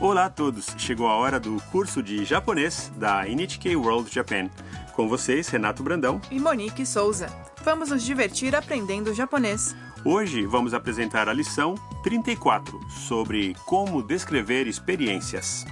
[0.00, 0.74] Olá a todos!
[0.76, 4.50] Chegou a hora do curso de japonês da NHK World Japan.
[4.92, 6.20] Com vocês, Renato Brandão.
[6.32, 7.28] E Monique Souza.
[7.62, 9.74] Vamos nos divertir aprendendo japonês.
[10.04, 15.64] Hoje vamos apresentar a lição 34 sobre como descrever experiências.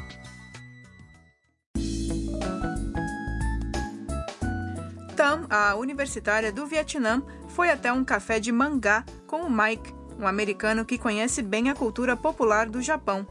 [5.16, 10.27] Tam, a universitária do Vietnã, foi até um café de mangá com o Mike, um
[10.29, 13.26] americano que conhece bem a cultura popular do Japão.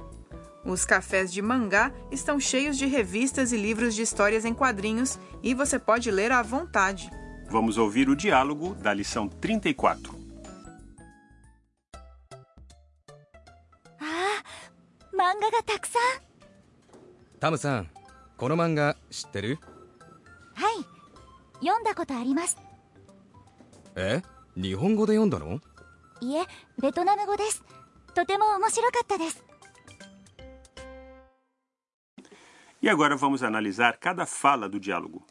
[0.65, 5.55] Os cafés de mangá estão cheios de revistas e livros de histórias em quadrinhos e
[5.55, 7.11] você pode ler à vontade.
[7.48, 10.27] Vamos ouvir o diálogo da lição 34.
[15.16, 16.02] 漫画がたくさん
[17.41, 17.88] タムさん
[18.37, 19.59] この漫画知ってる
[20.55, 20.84] はい
[21.65, 22.59] 読んだことあります
[23.97, 24.23] え
[24.56, 25.59] 日本語で読んだの
[26.20, 26.45] いえ
[26.80, 27.65] ベトナム語です
[28.15, 29.43] とても面白かったです
[32.82, 35.24] E agora vamos analisar cada fala do diálogo.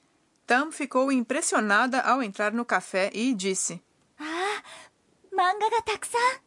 [0.46, 3.82] Tam ficou impressionada ao entrar no café e disse:
[4.18, 4.62] Ah,
[5.32, 6.40] manga ga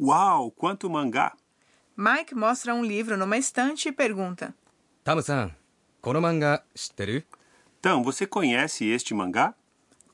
[0.00, 1.36] Uau, quanto mangá!
[1.96, 4.54] Mike mostra um livro numa estante e pergunta:
[5.04, 5.54] Tam-san,
[6.00, 6.64] kono manga?
[7.82, 9.54] Tam, você conhece este mangá?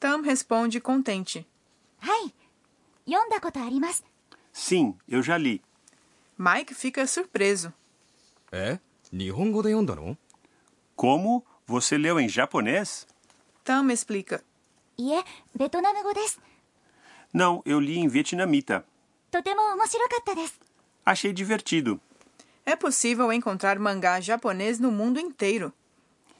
[0.00, 1.46] Tam responde contente:
[2.00, 2.32] Hai,
[3.06, 4.02] yonda koto arimasu.
[4.52, 5.62] Sim, eu já li.
[6.36, 7.72] Mike fica surpreso.
[8.50, 8.78] É?
[10.94, 13.06] Como você leu em japonês?
[13.64, 14.42] Tam explica.
[17.32, 18.84] Não, eu li em vietnamita.
[21.04, 22.00] Achei divertido.
[22.64, 25.72] É possível encontrar mangá japonês no mundo inteiro.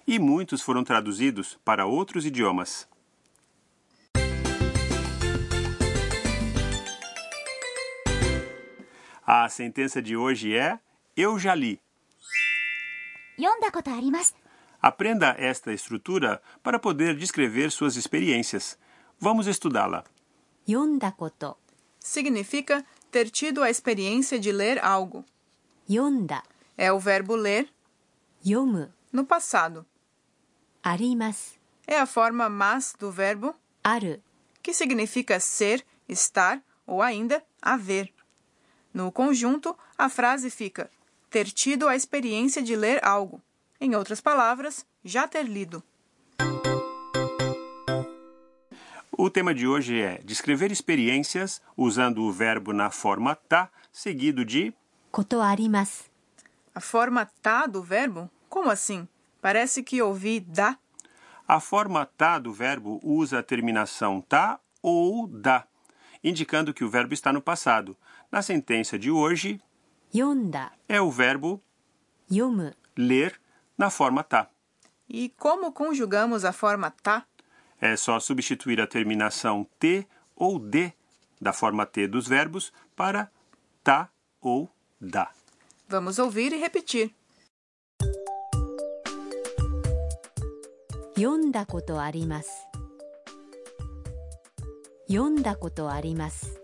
[0.07, 2.89] E muitos foram traduzidos para outros idiomas.
[9.27, 10.79] A sentença de hoje é:
[11.17, 11.81] Eu já li.
[14.83, 18.78] Aprenda esta estrutura para poder descrever suas experiências.
[19.18, 20.05] Vamos estudá-la.
[20.68, 21.56] Yondakoto
[21.98, 25.24] significa ter tido a experiência de ler algo.
[25.89, 26.42] Yonda
[26.77, 27.68] é o verbo ler
[28.45, 29.84] yomu no passado.
[30.83, 34.23] Arimas é a forma mas do verbo aru,
[34.62, 38.12] que significa ser, estar ou ainda haver.
[38.95, 40.90] No conjunto, a frase fica
[41.30, 43.41] ter tido a experiência de ler algo.
[43.80, 45.83] Em outras palavras, já ter lido.
[49.13, 54.74] O tema de hoje é descrever experiências usando o verbo na forma tá, seguido de.
[56.74, 58.30] A forma tá do verbo?
[58.48, 59.07] Como assim?
[59.41, 60.77] Parece que ouvi da.
[61.47, 65.67] A forma tá do verbo usa a terminação tá ou da,
[66.24, 67.97] indicando que o verbo está no passado.
[68.30, 69.61] Na sentença de hoje,
[70.13, 71.63] Yonda é o verbo
[72.29, 73.41] yomu, ler
[73.79, 74.51] na forma tá.
[75.09, 77.25] E como conjugamos a forma tá?
[77.81, 80.05] É só substituir a terminação t
[80.35, 80.93] ou d
[81.41, 83.31] da forma t dos verbos para
[83.85, 84.11] tá
[84.41, 84.69] ou
[85.01, 85.31] da.
[85.89, 87.15] Vamos ouvir e repetir.
[91.17, 92.51] Yonda koto arimasu.
[95.09, 96.60] Yonda koto arimasu.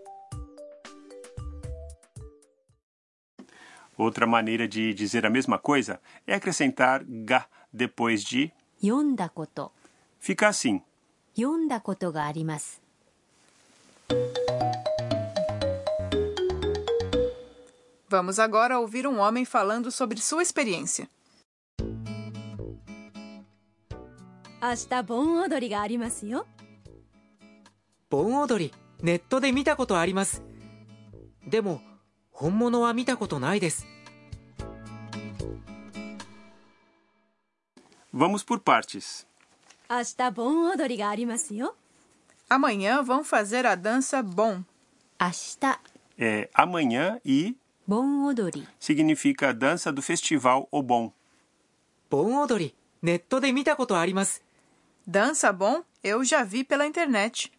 [3.98, 9.72] Outra maneira de dizer a mesma coisa é acrescentar ga depois de 読んだこと、
[10.20, 10.82] fica assim.
[11.36, 12.80] 読んだことがあります。
[18.08, 21.08] Vamos agora ouvir um homem falando sobre sua experiência.
[24.64, 26.46] 明日盆踊りがありますよ
[28.08, 28.72] 盆踊り
[29.02, 30.44] ネットで見たことあります
[31.44, 31.80] でも
[32.36, 33.86] 本物は見たことないです
[38.14, 39.26] Vamos por partes.
[39.90, 41.74] 明日盆踊りがありますよ
[42.48, 44.62] Amanhã vão fazer a dança bom.
[45.18, 45.78] 明日、
[46.18, 47.54] É amanhã e
[47.88, 51.12] 盆踊り、 significa dança do festival Obon.
[52.10, 54.42] 盆踊りネットで見たことあります
[55.08, 57.50] Dança bom eu já vi pela internet.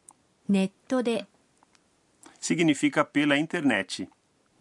[0.48, 1.26] ネットで
[2.40, 4.08] Significa pela internet.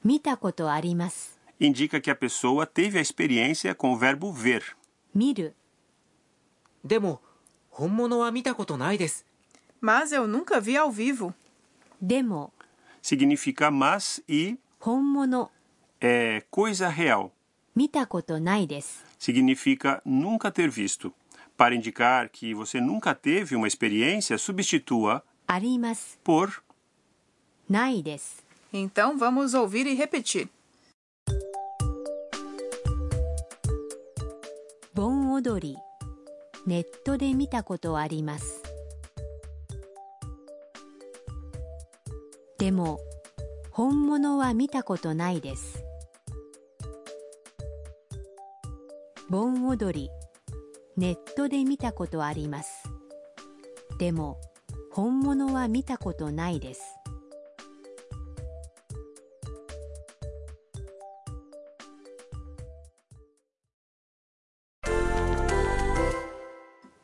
[0.06, 1.38] 見たことあります。
[1.60, 4.62] Indica que a pessoa teve a experiência com o verbo ver.
[5.14, 5.54] 見る、
[6.84, 7.20] でも
[7.70, 9.24] 本物は見たことないです
[9.80, 11.32] Mas eu nunca vi ao vivo.
[12.00, 12.52] でも、
[13.02, 15.50] Significa mas e 本物、
[16.00, 17.30] é coisa real.
[17.76, 19.04] 見たことないです。
[19.20, 21.12] Significa nunca ter visto.
[21.56, 26.18] Para indicar que você nunca teve uma experiência, substitua あります。
[26.24, 26.48] por
[27.70, 28.44] ないです。
[28.73, 30.49] Então vamos ouvir e repetir.
[35.37, 35.77] 踊り
[36.65, 38.63] ネットで見たことあります
[42.57, 42.99] でも
[43.69, 45.83] 本物は見たことないです
[49.29, 50.09] 盆踊り
[50.97, 52.83] ネットで見たことあります
[53.99, 54.39] でも
[54.91, 56.86] 本物は見たことないです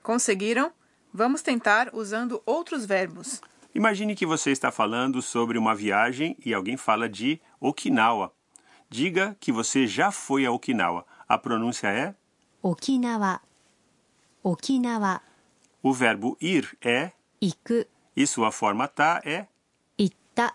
[0.03, 0.69] Conseguiram?
[1.13, 3.39] Vamos tentar usando outros verbos.
[3.73, 8.33] Imagine que você está falando sobre uma viagem e alguém fala de Okinawa.
[8.89, 11.05] Diga que você já foi a Okinawa.
[11.27, 12.13] A pronúncia é
[12.61, 13.39] Okinawa.
[14.43, 15.21] Okinawa.
[15.81, 17.11] O verbo ir é
[17.41, 17.85] iku
[18.15, 19.47] e sua forma tá é
[19.97, 20.53] itta.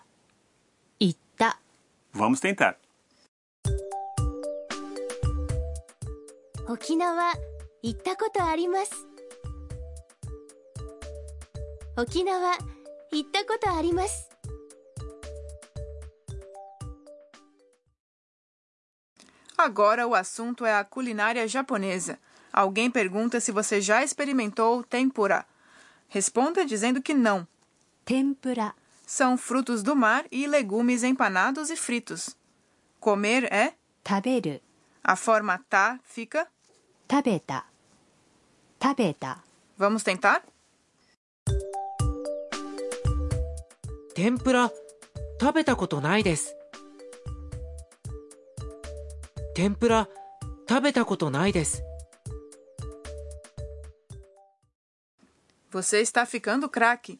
[0.99, 1.57] Itta.
[2.13, 2.77] Vamos tentar.
[6.67, 7.33] Okinawa,
[7.81, 9.08] itta koto arimasu.
[11.98, 12.58] 沖縄
[13.12, 14.30] 行ったことあります
[19.56, 22.18] Agora o assunto é a culinária japonesa.
[22.52, 25.46] Alguém pergunta se você já experimentou tempura.
[26.08, 27.46] Responda dizendo que não.
[28.04, 28.74] 天ぷら
[29.06, 32.36] São frutos do mar e legumes empanados e fritos.
[33.00, 33.74] Comer é
[34.06, 34.62] 食べる
[35.02, 36.46] a forma tá fica.
[37.10, 37.66] 食べた
[38.82, 39.38] 食べた
[39.78, 40.42] Vamos tentar?
[44.18, 44.70] 天ぷら
[45.40, 46.56] 食べたことないです
[49.54, 50.08] 天ぷら
[50.68, 51.82] 食べたことないです
[55.70, 57.18] Você está ficando craque.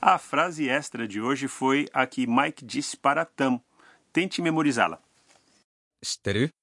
[0.00, 3.60] A frase extra de hoje foi a que Mike disse para Tam.
[4.12, 4.98] Tente memorizá-la.
[6.02, 6.54] 知ってる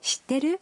[0.00, 0.60] 知ってる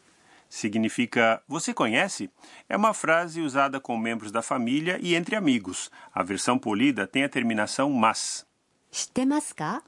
[0.49, 2.31] Significa você conhece?
[2.69, 5.91] É uma frase usada com membros da família e entre amigos.
[6.13, 8.47] A versão polida tem a terminação mas.
[8.91, 9.83] 知ってますか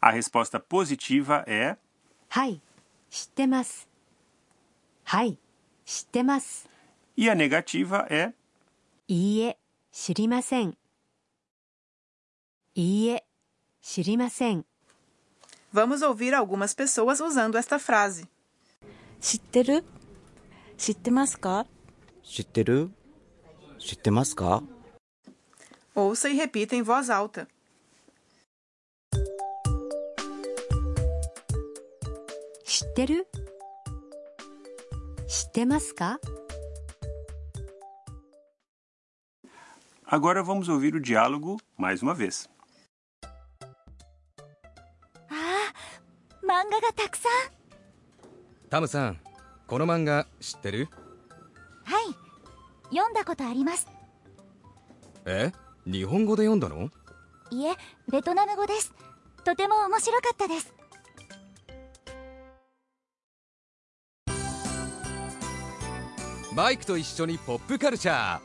[0.00, 1.76] A resposta positiva é
[2.28, 2.60] はい
[3.10, 3.88] 知ってます
[5.04, 5.38] はい
[5.84, 6.68] 知ってます
[7.16, 8.32] e a negativa é
[9.06, 9.56] いいえ
[9.92, 10.76] 知りません
[12.74, 13.24] いいえ
[13.80, 14.64] 知りません
[15.72, 18.26] Vamos ouvir algumas pessoas usando esta frase.
[19.20, 19.84] 知ってる
[20.82, 21.66] 知ってますか
[22.22, 22.90] 知ってる
[23.78, 24.62] 知ってますか
[25.94, 27.48] Ouça e repita em voz alta.
[32.64, 33.26] 知ってる
[35.26, 36.20] 知ってますか
[40.06, 42.48] Agora vamos ouvir o diálogo mais uma vez.
[46.48, 47.30] 漫画がたくさん
[48.70, 49.20] タムさん
[49.73, 50.87] この漫画知ってる
[51.83, 52.15] はい
[52.95, 53.87] 読んだことあります
[55.25, 55.51] え
[55.87, 56.91] 日本語で読んだの
[57.49, 57.73] いえ
[58.07, 58.93] ベトナム語です
[59.43, 60.71] とても面白かったです
[66.55, 68.39] マイクと一緒にポップカルチャー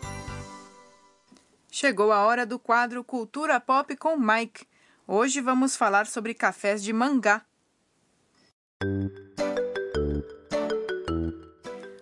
[1.70, 4.66] Chegou a hora do quadro Cultura Pop com Mike.
[5.06, 7.42] Hoje vamos falar sobre cafés de mangá.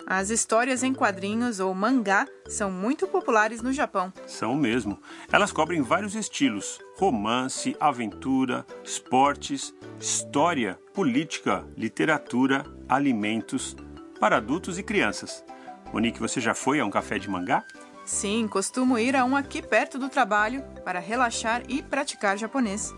[0.09, 4.13] As histórias em quadrinhos ou mangá são muito populares no Japão.
[4.25, 5.01] São mesmo.
[5.33, 13.75] Elas cobrem vários estilos: romance, aventura, esportes, história, política, literatura, alimentos,
[14.21, 15.45] para adultos e crianças.
[15.93, 17.65] Monique, você já foi a um café de mangá?
[18.05, 22.95] Sim, costumo ir a um aqui perto do trabalho para relaxar e praticar japonês.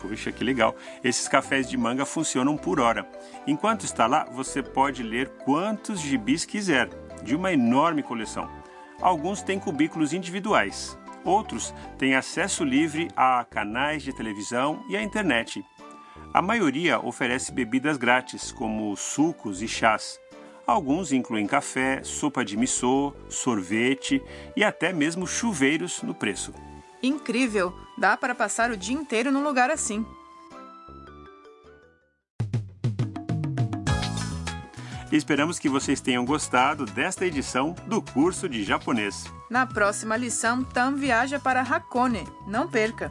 [0.00, 0.74] Puxa, que legal!
[1.02, 3.08] Esses cafés de manga funcionam por hora.
[3.46, 6.88] Enquanto está lá, você pode ler quantos gibis quiser,
[7.22, 8.48] de uma enorme coleção.
[9.00, 15.64] Alguns têm cubículos individuais, outros têm acesso livre a canais de televisão e à internet.
[16.32, 20.20] A maioria oferece bebidas grátis, como sucos e chás.
[20.66, 24.22] Alguns incluem café, sopa de miso, sorvete
[24.54, 26.52] e até mesmo chuveiros no preço.
[27.02, 27.87] Incrível!
[27.98, 30.06] Dá para passar o dia inteiro num lugar assim.
[35.10, 39.24] Esperamos que vocês tenham gostado desta edição do curso de japonês.
[39.50, 42.24] Na próxima lição, Tam viaja para Hakone.
[42.46, 43.10] Não perca!